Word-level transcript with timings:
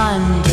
Monday. 0.00 0.49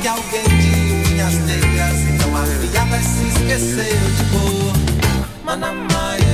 que 0.00 0.08
alguém 0.08 0.44
de 0.44 1.10
minhas 1.10 1.34
negras 1.40 2.00
então 2.14 2.34
a 2.36 2.44
filha 2.46 2.84
vai 2.86 3.02
se 3.02 3.24
esqueceu 3.26 3.84
de 3.84 4.24
cor. 4.30 5.56
mais. 5.92 6.29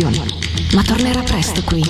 Destinazioni, 0.00 0.22
ma 0.72 0.82
tornerà 0.82 1.22
presto 1.22 1.62
qui, 1.62 1.82